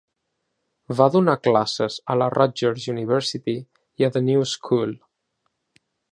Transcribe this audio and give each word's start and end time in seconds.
Va 0.99 1.05
donar 1.15 1.35
classes 1.47 1.97
a 2.13 2.15
la 2.21 2.29
Rutgers 2.37 2.87
University 2.93 3.55
i 4.03 4.07
a 4.09 4.13
The 4.15 4.23
New 4.31 4.47
School. 4.57 4.97